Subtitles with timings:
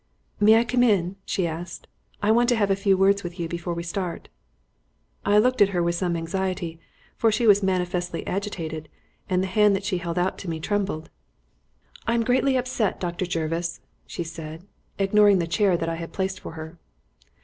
[0.39, 1.85] "May I come in?" she asked.
[2.23, 4.29] "I want to have a few words with you before we start."
[5.23, 6.79] I looked at her with some anxiety,
[7.15, 8.89] for she was manifestly agitated,
[9.29, 11.11] and the hand that she held out to me trembled.
[12.07, 13.27] "I am greatly upset, Dr.
[13.27, 14.65] Jervis," she said,
[14.97, 16.79] ignoring the chair that I had placed for her.